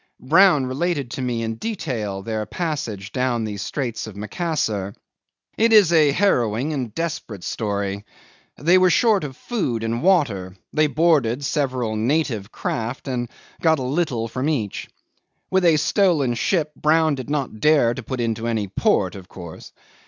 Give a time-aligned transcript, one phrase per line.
[0.19, 4.95] Brown related to me in detail their passage down the Straits of Macassar.
[5.59, 8.03] It is a harrowing and desperate story.
[8.57, 13.29] They were short of food and water; they boarded several native craft and
[13.61, 14.89] got a little from each.
[15.51, 19.71] With a stolen ship Brown did not dare to put into any port, of course.